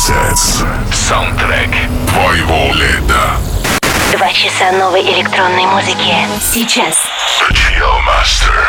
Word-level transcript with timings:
Sets. 0.00 0.62
Саундтрек 0.94 1.68
твоего 2.08 2.72
лета. 2.72 3.36
Два 4.12 4.32
часа 4.32 4.72
новой 4.72 5.02
электронной 5.02 5.66
музыки. 5.66 6.16
Сейчас. 6.40 6.96
The 7.38 7.52
Chill 7.52 8.00
Master. 8.06 8.64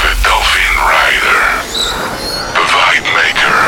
The 0.00 0.10
Dolphin 0.24 0.74
Rider. 0.88 1.42
The 2.54 2.64
Vibe 2.64 3.08
Maker. 3.12 3.58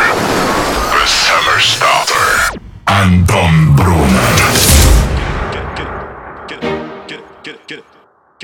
The 0.91 1.07
Summer 1.07 1.61
Starter. 1.61 2.59
Антон 2.87 3.77
Брунер. 3.77 4.41
Get 6.49 6.65
it, 6.65 6.73
get 7.09 7.19
it, 7.45 7.67
get 7.69 7.79
it. 7.79 7.94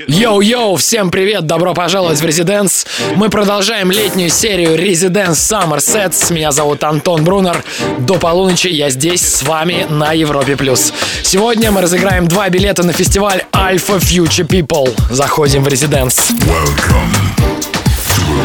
Yo-yo, 0.07 0.77
всем 0.77 1.11
привет, 1.11 1.45
добро 1.45 1.73
пожаловать 1.73 2.19
в 2.19 2.25
Residence. 2.25 2.85
Мы 3.15 3.29
продолжаем 3.29 3.91
летнюю 3.91 4.29
серию 4.29 4.75
Residence 4.75 5.37
Summer 5.51 5.77
Sets. 5.77 6.33
Меня 6.33 6.51
зовут 6.51 6.83
Антон 6.83 7.23
Брунер. 7.23 7.63
До 7.99 8.15
полуночи 8.15 8.67
я 8.67 8.89
здесь 8.89 9.21
с 9.21 9.43
вами 9.43 9.85
на 9.89 10.13
Европе+. 10.13 10.55
плюс. 10.55 10.93
Сегодня 11.23 11.71
мы 11.71 11.81
разыграем 11.81 12.27
два 12.27 12.49
билета 12.49 12.83
на 12.83 12.93
фестиваль 12.93 13.43
Alpha 13.51 13.99
Future 13.99 14.47
People. 14.47 14.89
Заходим 15.11 15.63
в 15.63 15.67
Резиденс. 15.67 16.31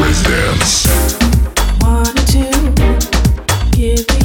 Residence. 0.00 0.86
One, 1.80 2.14
two, 2.26 2.50
give 3.72 4.15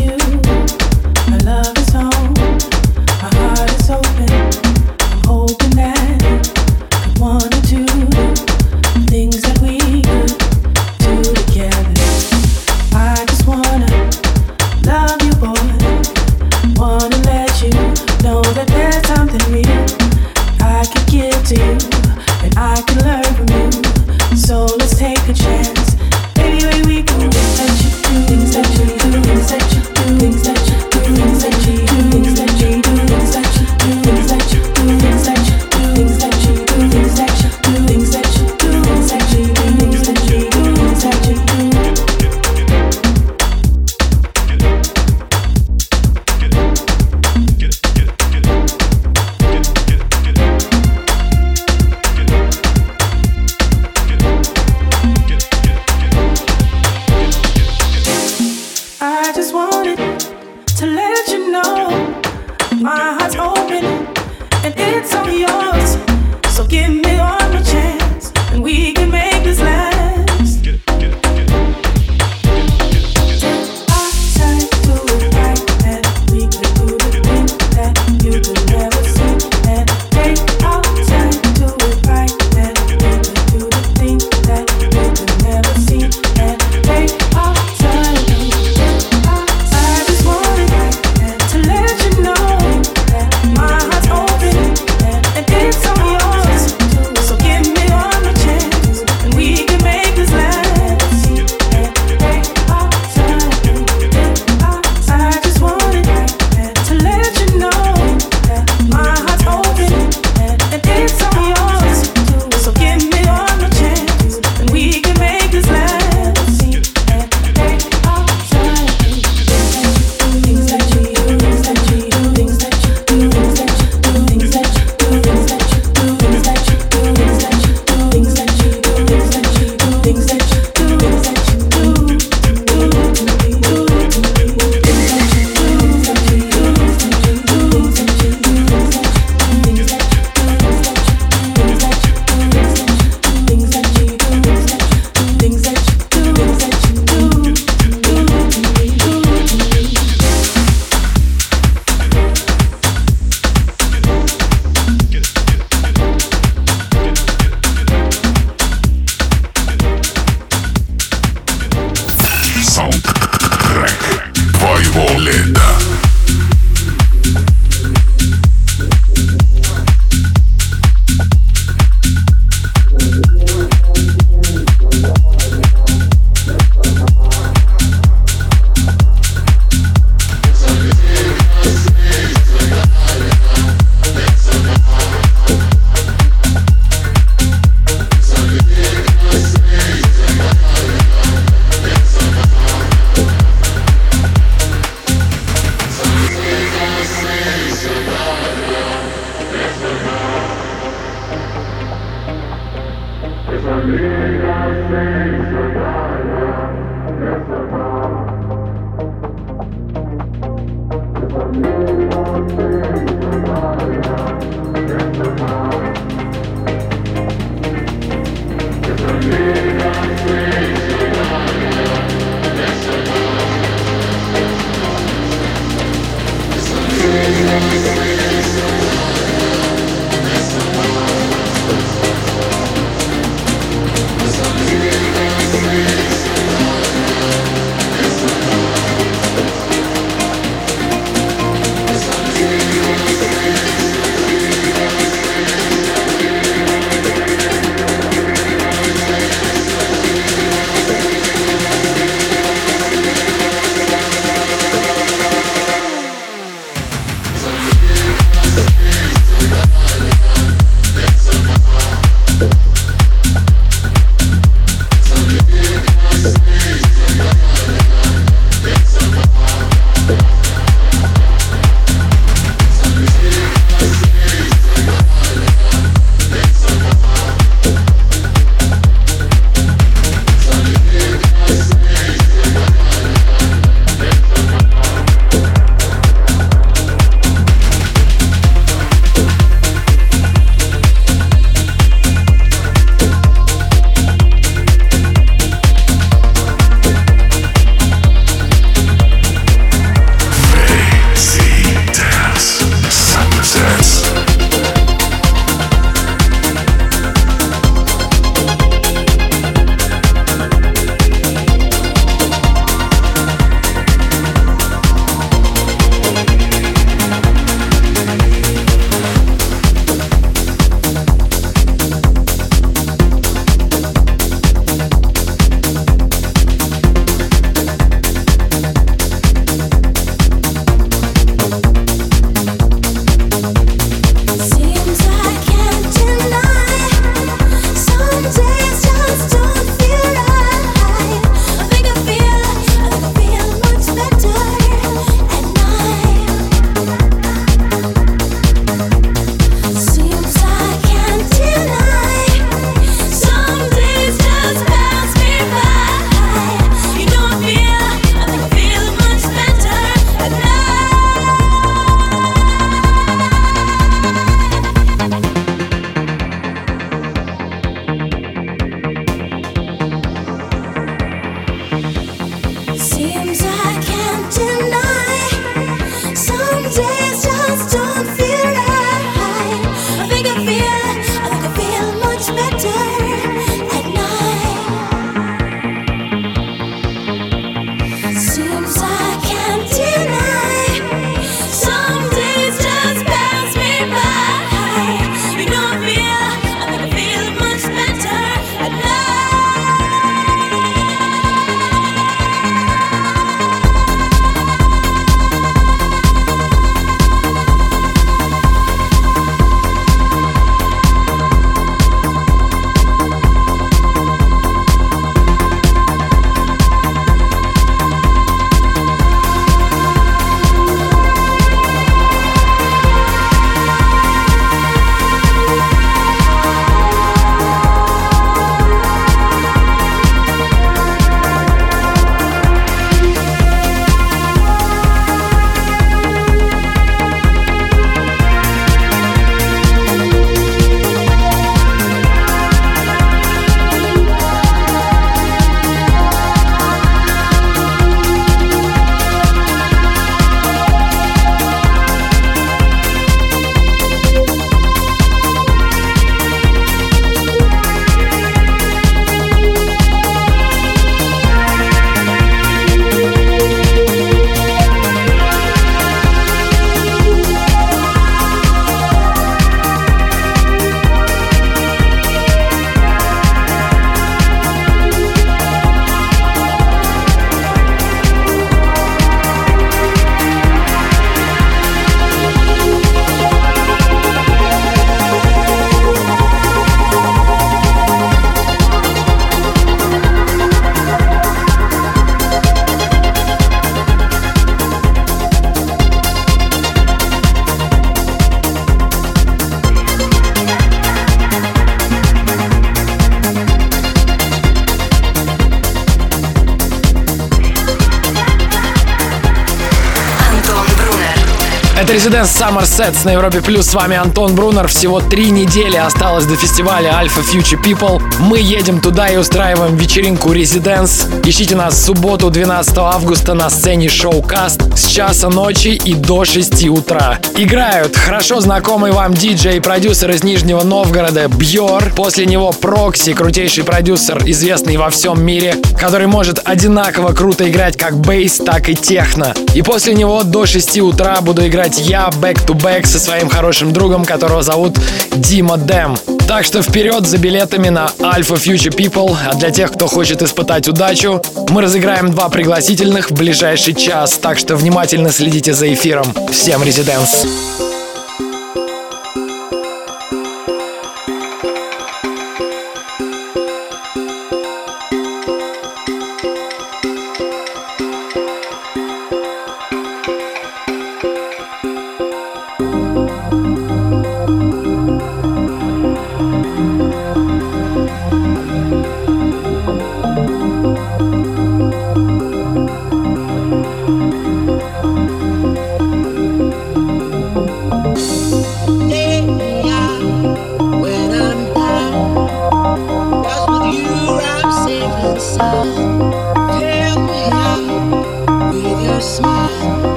Это 511.82 511.94
Residence 511.94 512.26
Summer 512.26 512.62
Sets 512.62 513.06
на 513.06 513.14
Европе 513.14 513.42
Плюс. 513.42 513.66
С 513.66 513.74
вами 513.74 513.98
Антон 513.98 514.36
Брунер. 514.36 514.68
Всего 514.68 515.02
три 515.02 515.32
недели 515.32 515.78
осталось 515.78 516.26
до 516.26 516.36
фестиваля 516.36 516.92
Alfa 516.92 517.24
Future 517.24 517.60
People. 517.60 518.00
Мы 518.20 518.38
едем 518.38 518.80
туда 518.80 519.08
и 519.08 519.18
устраиваем 519.18 519.76
вечеринку 519.78 520.32
Residence. 520.32 521.28
Ищите 521.28 521.56
нас 521.56 521.74
в 521.74 521.84
субботу 521.84 522.30
12 522.30 522.78
августа 522.78 523.34
на 523.34 523.50
сцене 523.50 523.90
Showcase 523.90 524.78
с 524.78 524.86
часа 524.86 525.30
ночи 525.30 525.70
и 525.70 525.96
до 525.96 526.24
6 526.24 526.70
утра. 526.70 527.18
Играют 527.36 527.98
хорошо 527.98 528.42
знакомый 528.42 528.92
вам 528.92 529.16
диджей 529.16 529.58
и 529.58 529.60
продюсер 529.60 530.12
из 530.12 530.24
Нижнего 530.24 530.62
Новгорода 530.62 531.30
Бьор. 531.30 531.92
После 531.96 532.28
него 532.28 532.52
Прокси, 532.52 533.14
крутейший 533.14 533.64
продюсер, 533.64 534.22
известный 534.28 534.78
во 534.78 534.92
всем 534.92 535.20
мире, 535.26 535.56
который 535.80 536.06
может 536.06 536.42
одинаково 536.44 537.14
круто 537.14 537.50
играть 537.50 537.76
как 537.76 537.98
bass, 537.98 538.38
так 538.38 538.70
и 538.70 538.76
техно. 538.76 539.34
И 539.56 539.64
после 539.64 539.96
него 539.96 540.22
до 540.22 540.46
6 540.46 540.80
утра 540.82 541.20
буду 541.22 541.48
играть 541.48 541.71
играть 541.72 541.88
я 541.88 542.10
back-to-back 542.10 542.86
со 542.86 543.00
своим 543.00 543.30
хорошим 543.30 543.74
другом, 543.74 544.06
которого 544.06 544.42
зовут 544.42 544.78
Дима 545.16 545.58
Дэм. 545.58 545.96
Так 546.28 546.46
что 546.46 546.62
вперед 546.62 547.06
за 547.06 547.18
билетами 547.18 547.70
на 547.70 547.92
Alpha 548.00 548.36
Future 548.36 548.76
People. 548.76 549.16
А 549.28 549.36
для 549.36 549.52
тех, 549.52 549.72
кто 549.72 549.88
хочет 549.88 550.22
испытать 550.22 550.68
удачу, 550.68 551.22
мы 551.50 551.62
разыграем 551.62 552.12
два 552.12 552.30
пригласительных 552.30 553.12
в 553.12 553.14
ближайший 553.14 553.74
час. 553.74 554.18
Так 554.18 554.38
что 554.38 554.56
внимательно 554.56 555.12
следите 555.12 555.54
за 555.54 555.74
эфиром. 555.74 556.06
Всем 556.32 556.64
резиденс! 556.64 557.26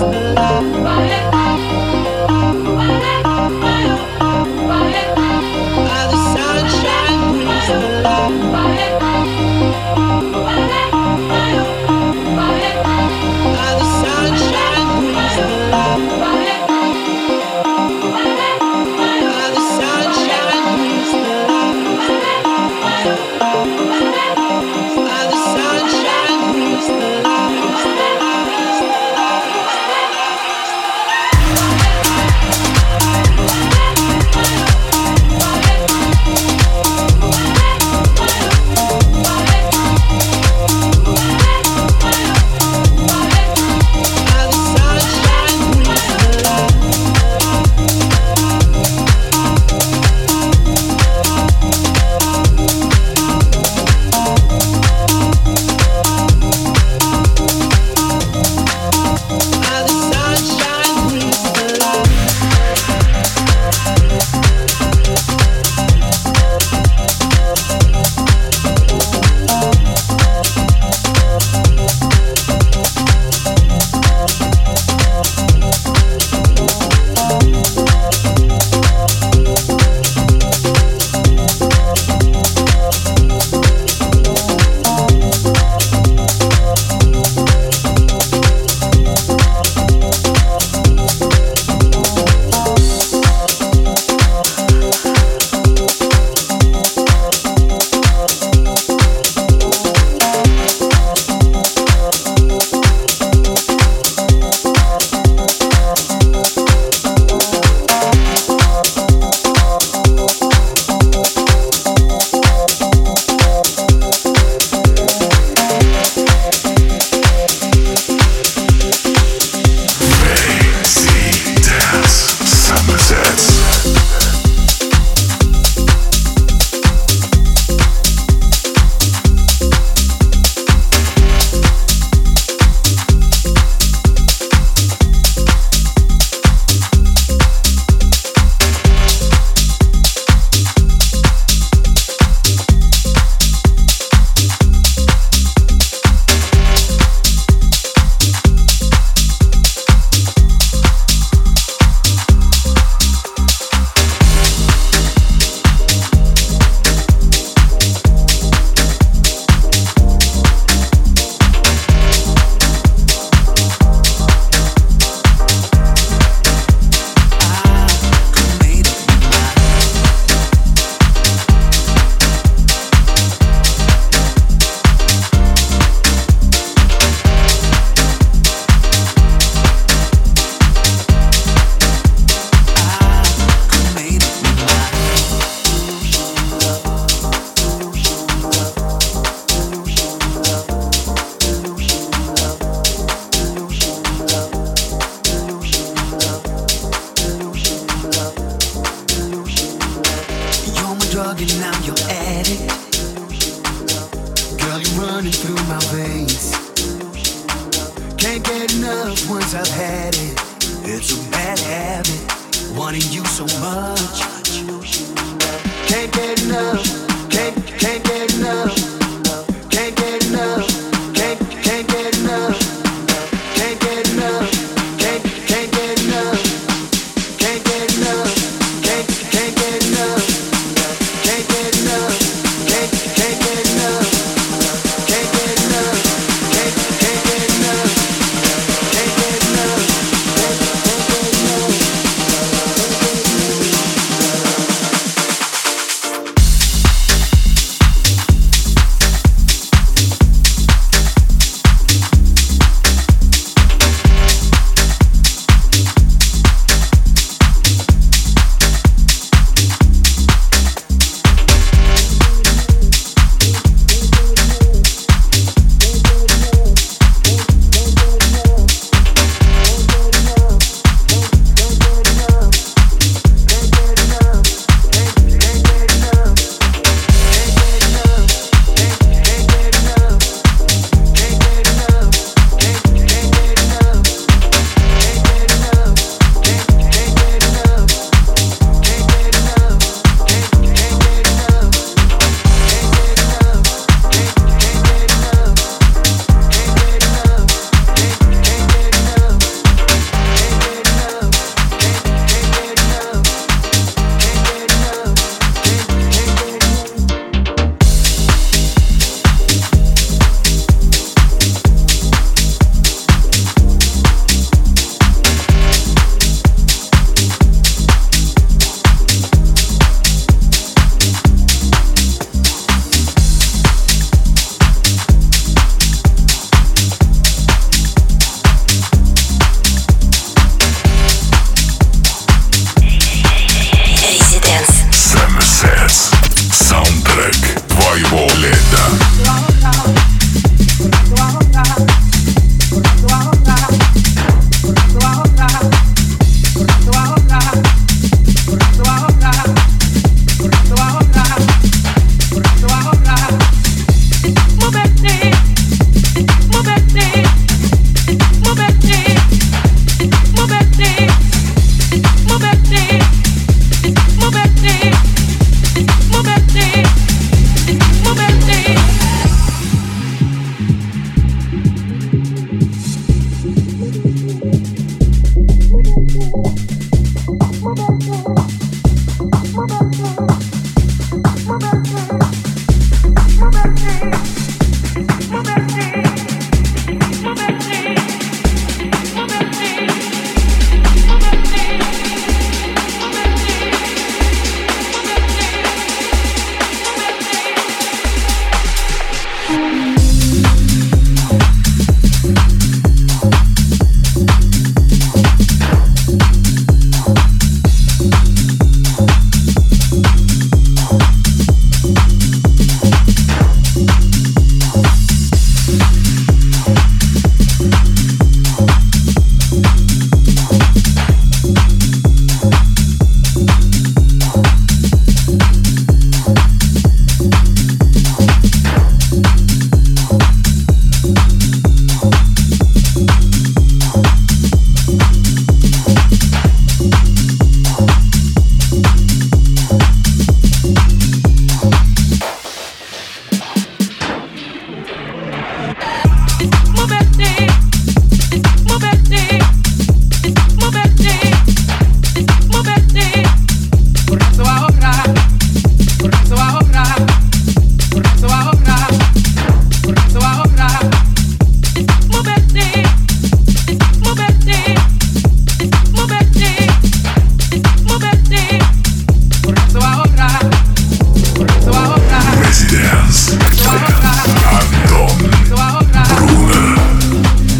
the 0.00 0.06
life. 0.06 1.09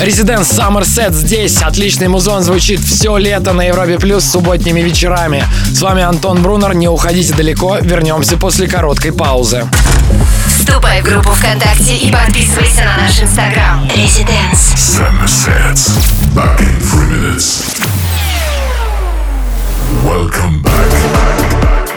Residence 0.00 0.50
Summer 0.50 0.80
Set 0.80 1.12
здесь. 1.12 1.60
Отличный 1.60 2.08
музон 2.08 2.42
звучит 2.42 2.80
все 2.80 3.18
лето 3.18 3.52
на 3.52 3.62
Европе 3.62 3.98
Плюс 3.98 4.24
субботними 4.24 4.80
вечерами. 4.80 5.44
С 5.74 5.82
вами 5.82 6.02
Антон 6.02 6.42
Брунер. 6.42 6.74
Не 6.74 6.88
уходите 6.88 7.34
далеко. 7.34 7.76
Вернемся 7.82 8.38
после 8.38 8.66
короткой 8.66 9.12
паузы. 9.12 9.68
Вступай 10.46 11.02
в 11.02 11.04
группу 11.04 11.30
ВКонтакте 11.32 11.96
и 11.96 12.10
подписывайся 12.10 12.82
на 12.84 12.96
наш 13.02 13.20
инстаграм. 13.20 13.86
Резиденс. 13.94 14.72
Sunsets. 14.74 15.90
Back 16.34 16.58
in 16.60 16.80
three 16.80 17.06
minutes. 17.10 17.62
Welcome 20.02 20.62
back. 20.62 21.40
whisper 21.60 21.89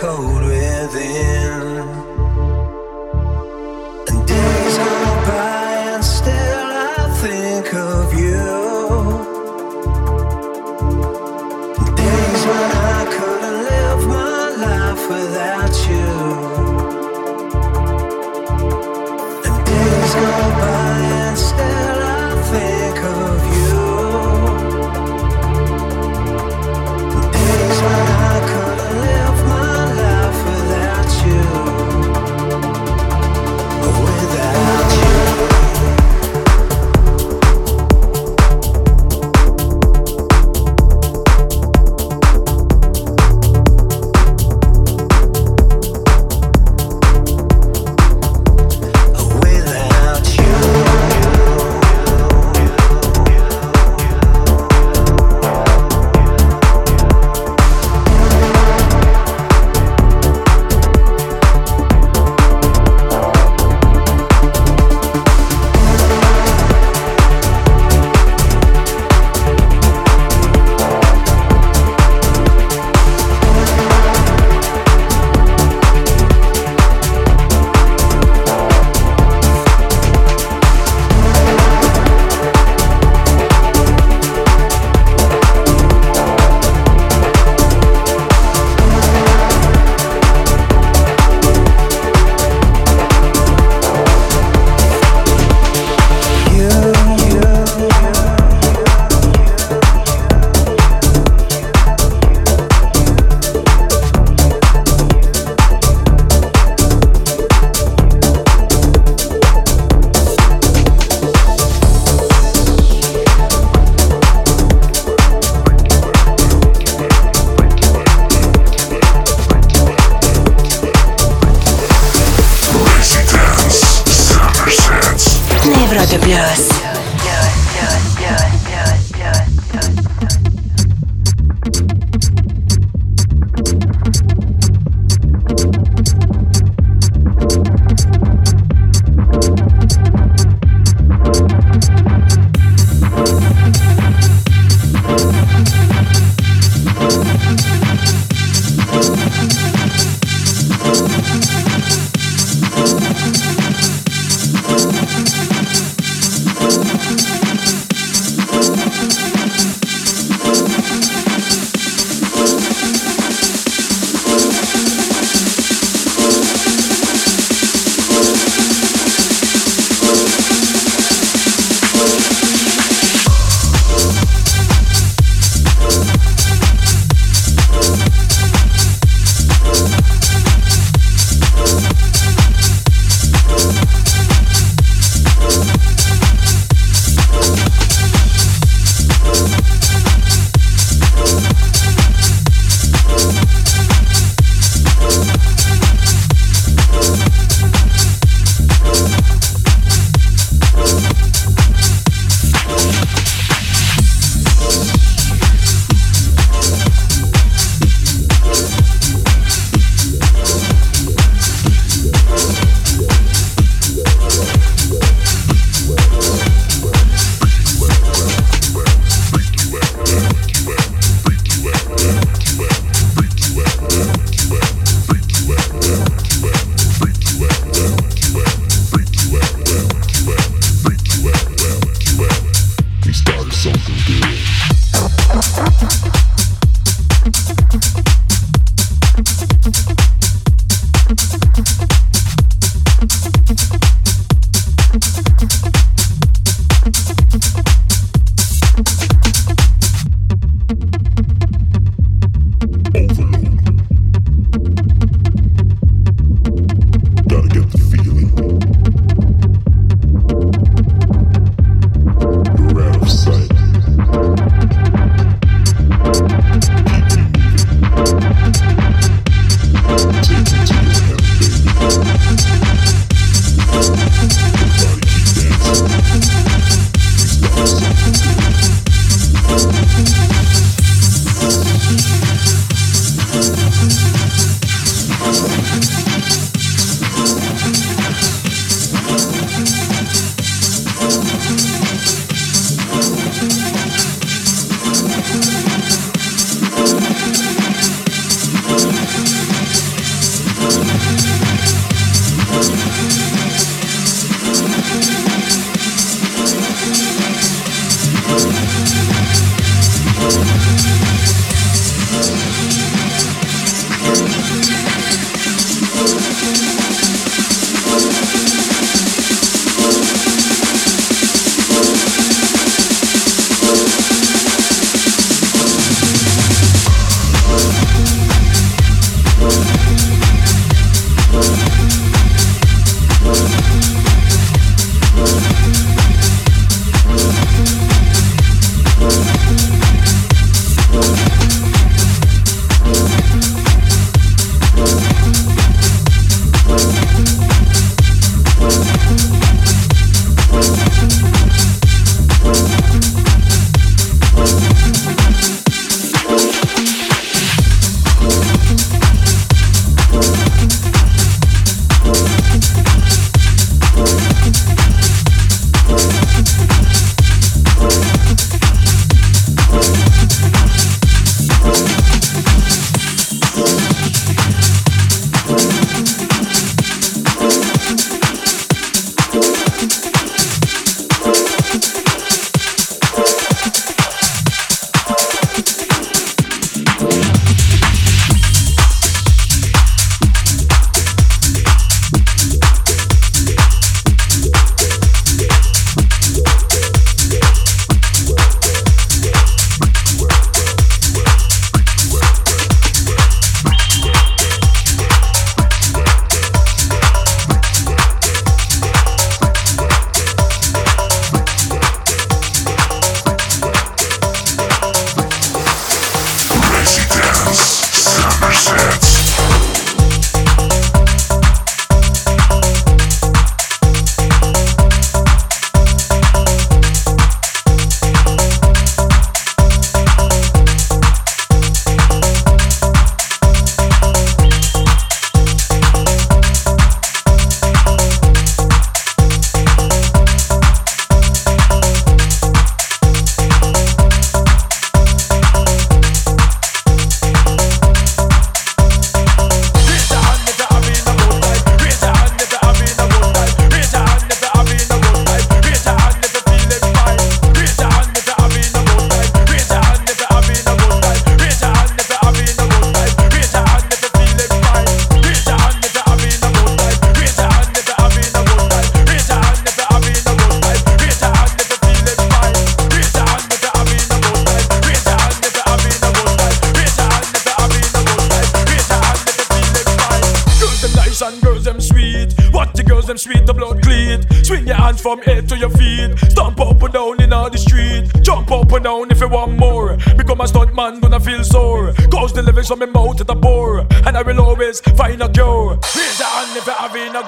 cold 0.00 0.51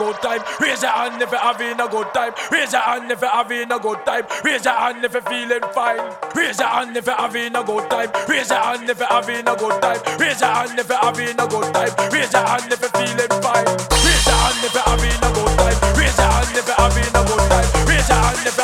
good 0.04 0.20
time. 0.20 0.42
Raise 0.60 0.82
your 0.82 0.90
hand 0.90 1.22
if 1.22 1.30
you're 1.30 1.40
having 1.40 1.80
a 1.80 1.88
good 1.88 2.12
time. 2.12 2.32
Raise 2.52 2.72
your 2.72 2.82
hand 2.82 3.10
if 3.10 3.20
you're 3.20 3.30
having 3.30 3.72
a 3.72 3.78
good 3.78 4.04
time. 4.04 4.24
Raise 4.44 4.64
your 4.64 4.74
hand 4.74 5.04
if 5.04 5.12
you're 5.12 5.22
feeling 5.22 5.64
fine. 5.72 6.12
Raise 6.34 6.58
your 6.58 6.68
hand 6.68 6.96
if 6.96 7.06
you're 7.06 7.16
having 7.16 7.56
a 7.56 7.64
good 7.64 7.90
time. 7.90 8.10
Raise 8.28 8.50
your 8.50 8.58
hand 8.58 8.90
if 8.90 8.98
you're 8.98 9.08
having 9.08 9.48
a 9.48 9.56
good 9.56 9.82
time. 9.82 10.00
Raise 10.20 10.40
your 10.40 10.50
hand 10.50 10.78
if 10.78 10.88
you're 10.88 10.98
having 10.98 11.40
a 11.40 11.46
good 11.48 11.68
time. 11.74 11.92
Raise 12.12 12.32
your 12.32 12.46
hand 12.46 12.72
if 12.72 12.80
you're 12.80 12.96
feeling 12.98 13.34
fine. 13.40 13.66
Raise 14.04 14.26
your 14.28 14.40
hand 14.44 14.64
if 14.64 14.74
you're 14.74 14.84
having 14.84 15.20
a 15.24 15.30
good 15.32 15.52
time. 15.56 15.78
Raise 15.96 16.18
your 16.18 16.28
hand 16.28 16.56
if 16.56 16.66
you're 16.68 16.80
having 16.84 17.14
a 17.14 17.22
good 17.24 17.44
time. 17.48 17.68
Raise 17.88 18.08
your 18.08 18.20
hand 18.20 18.44
if 18.44 18.56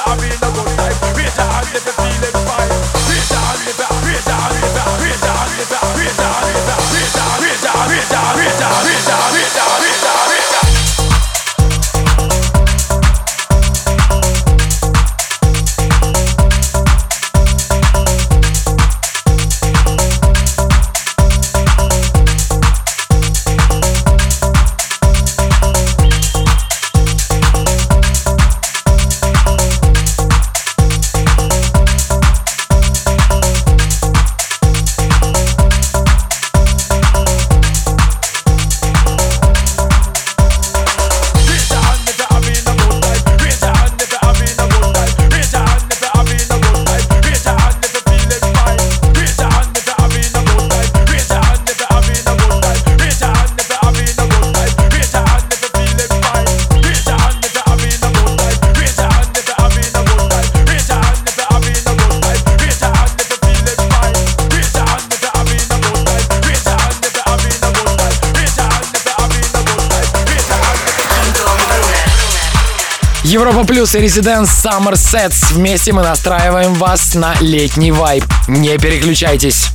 House 73.90 73.98
и 73.98 74.02
Residence 74.02 74.48
Summer 74.62 74.92
Sets. 74.92 75.54
Вместе 75.54 75.92
мы 75.92 76.02
настраиваем 76.02 76.74
вас 76.74 77.14
на 77.14 77.34
летний 77.40 77.90
вайб. 77.90 78.24
Не 78.46 78.78
переключайтесь. 78.78 79.68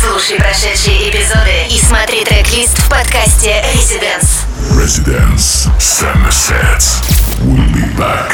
Слушай 0.00 0.36
прошедшие 0.36 1.10
эпизоды 1.10 1.66
и 1.70 1.80
смотри 1.80 2.24
трек-лист 2.24 2.78
в 2.78 2.88
подкасте 2.88 3.64
Residence. 3.74 4.44
Residence 4.72 5.68
Summer 5.78 6.30
Sets. 6.30 7.02
We'll 7.40 7.72
be 7.72 7.96
back. 7.96 8.32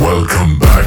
Welcome 0.00 0.58
back. 0.58 0.86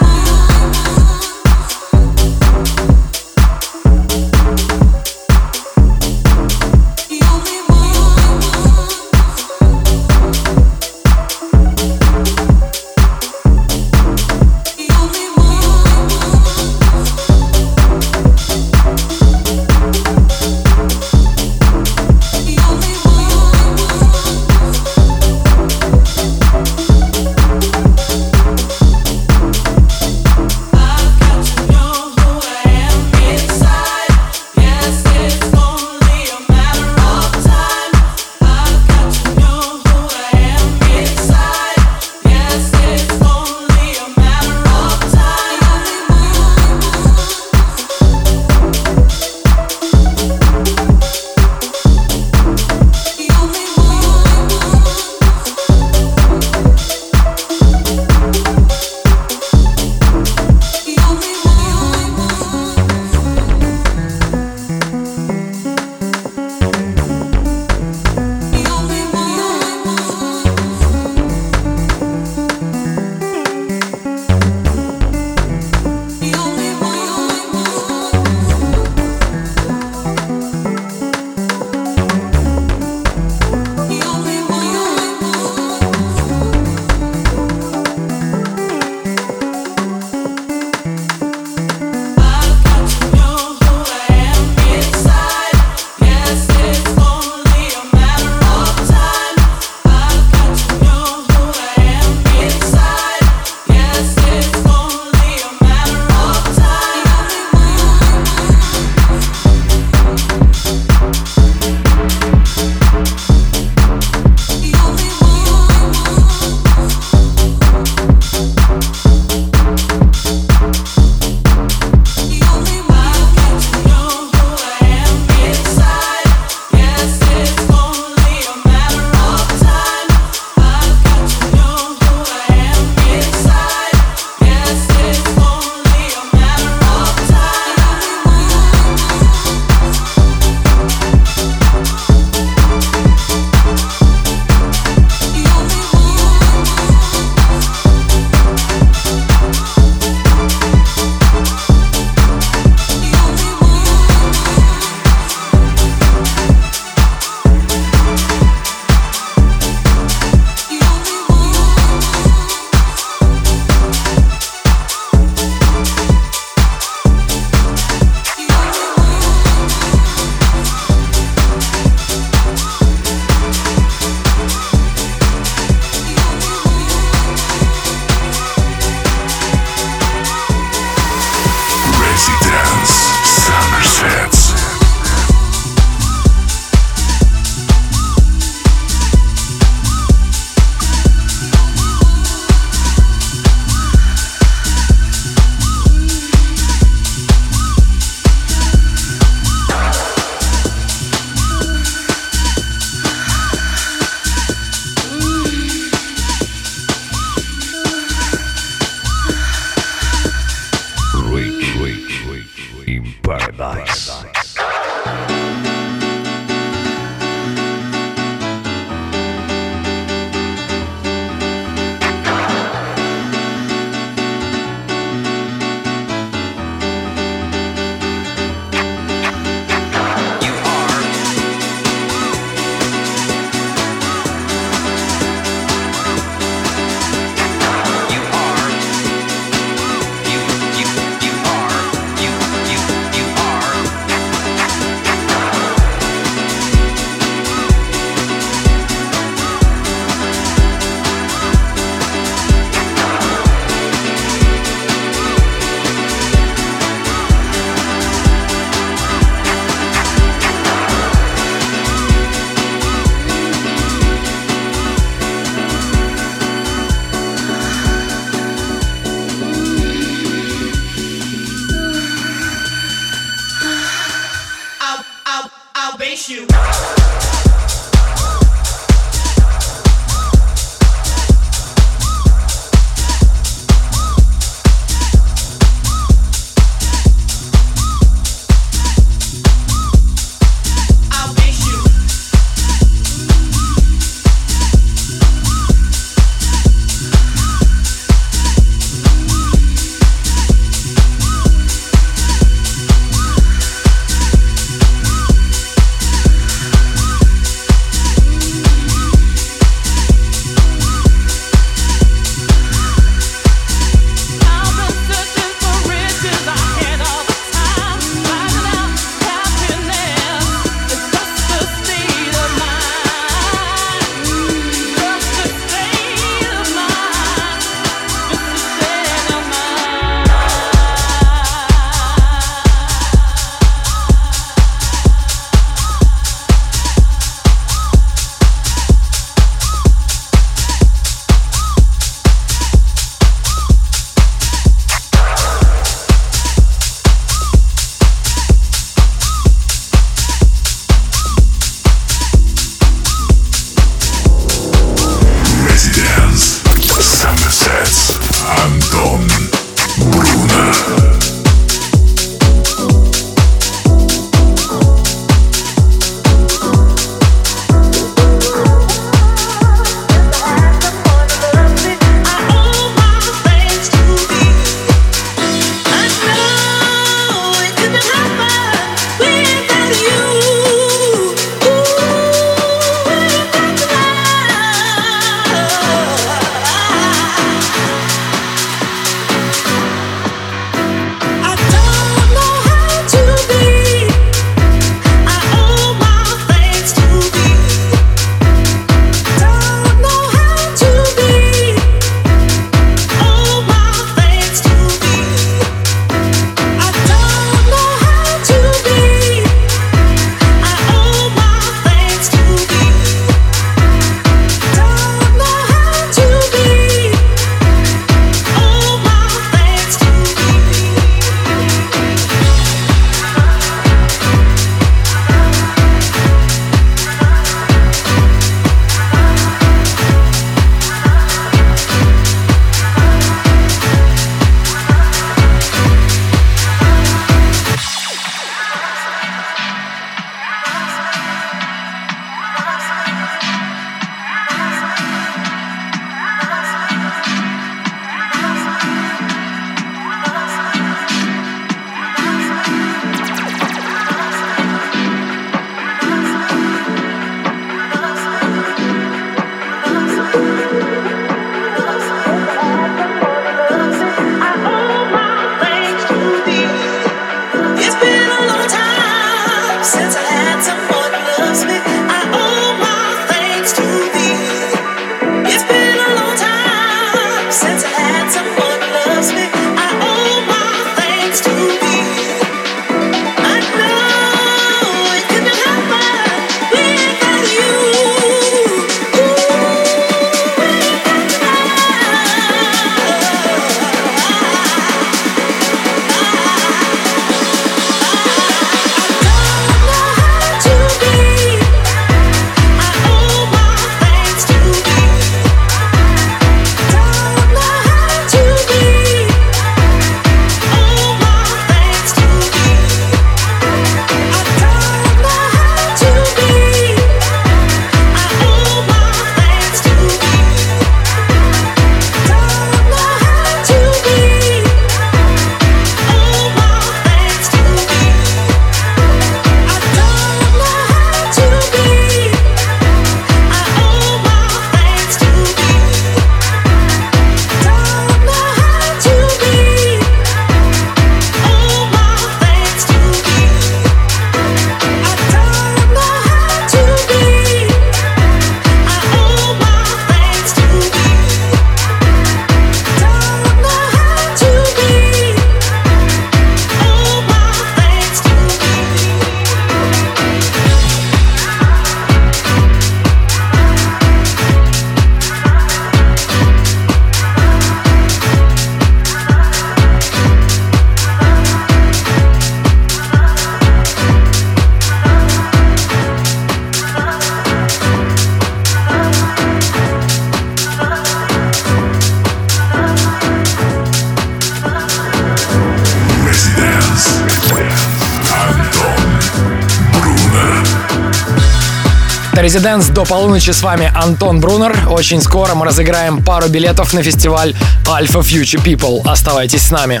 Резиденс 592.52 592.88
до 592.88 593.04
полуночи 593.04 593.50
с 593.50 593.62
вами 593.62 593.92
Антон 593.94 594.40
Брунер. 594.40 594.76
Очень 594.88 595.22
скоро 595.22 595.54
мы 595.54 595.66
разыграем 595.66 596.20
пару 596.20 596.48
билетов 596.48 596.92
на 596.92 597.00
фестиваль 597.00 597.54
Alpha 597.84 598.22
Future 598.22 598.60
People. 598.60 599.08
Оставайтесь 599.08 599.68
с 599.68 599.70
нами. 599.70 600.00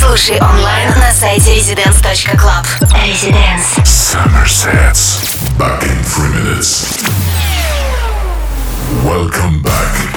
Слушай 0.00 0.40
онлайн 0.40 0.88
на 0.98 1.12
сайте 1.12 1.56
residence.club. 1.56 2.66
Residence. 2.80 3.84
Summer 3.84 4.44
Sets. 4.44 5.20
Back 5.56 5.84
in 5.84 6.02
three 6.02 6.32
minutes. 6.34 6.84
Welcome 9.04 9.62
back. 9.62 10.13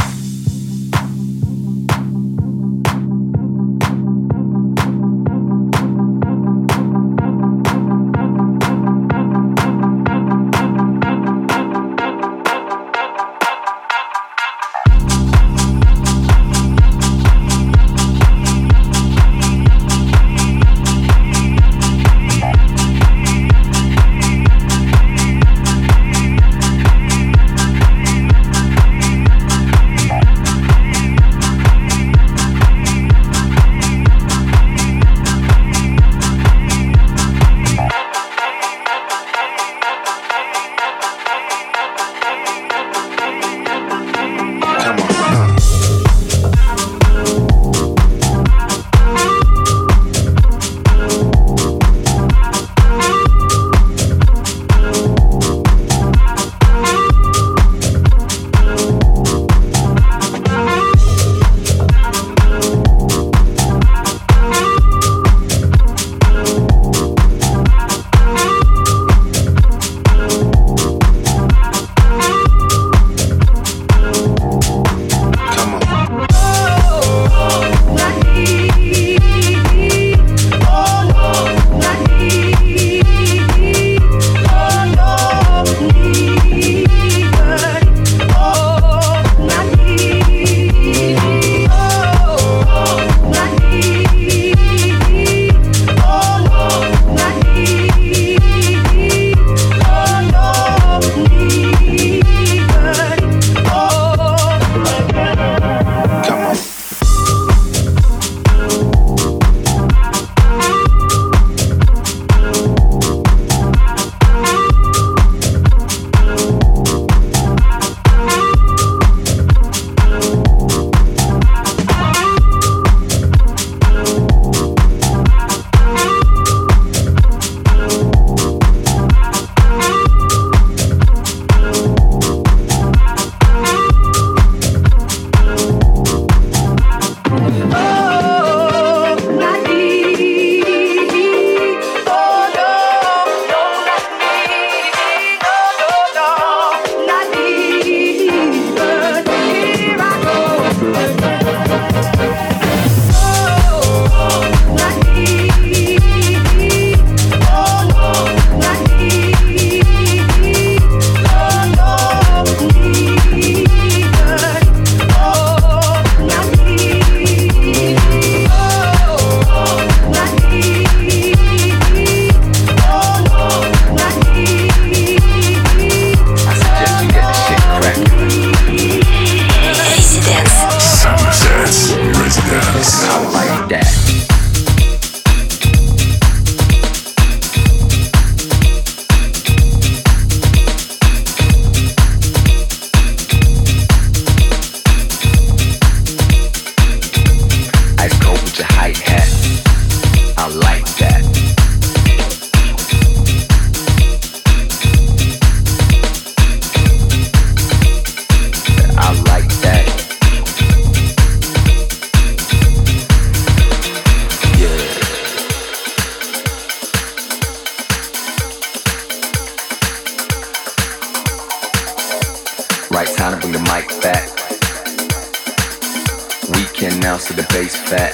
Face 227.68 227.90
fat, 227.90 228.14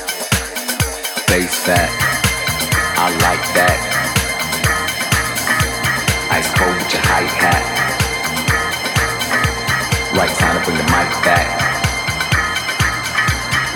face 1.29 1.55
fat. 1.61 1.89
I 2.97 3.13
like 3.21 3.45
that. 3.53 3.77
Ice 6.31 6.49
cold 6.57 6.73
with 6.73 6.91
your 6.91 7.03
high 7.05 7.29
hat. 7.29 7.61
Right 10.17 10.35
time 10.39 10.57
to 10.57 10.65
bring 10.65 10.77
the 10.77 10.89
mic 10.89 11.05
back. 11.21 11.45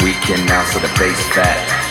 We 0.02 0.14
can 0.14 0.44
now 0.48 0.64
so 0.66 0.80
the 0.80 0.90
bass 0.98 1.22
fat. 1.30 1.87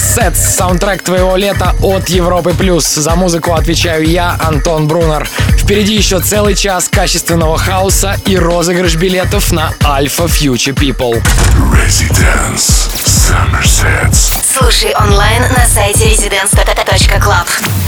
Sets, 0.00 0.56
саундтрек 0.56 1.02
твоего 1.02 1.36
лета 1.36 1.74
от 1.82 2.08
Европы 2.08 2.54
Плюс. 2.54 2.86
За 2.86 3.14
музыку 3.14 3.52
отвечаю 3.52 4.06
я, 4.06 4.36
Антон 4.40 4.88
Брунер. 4.88 5.28
Впереди 5.58 5.94
еще 5.94 6.20
целый 6.20 6.54
час 6.54 6.88
качественного 6.88 7.58
хаоса 7.58 8.16
и 8.26 8.36
розыгрыш 8.36 8.96
билетов 8.96 9.52
на 9.52 9.72
Alpha 9.80 10.26
Future 10.26 10.74
People. 10.74 11.22
Residence 11.72 12.90
Summer 12.94 13.62
Sets. 13.62 14.42
Слушай 14.58 14.94
онлайн 14.94 15.42
на 15.42 15.66
сайте 15.66 16.06
residence.club. 16.06 17.79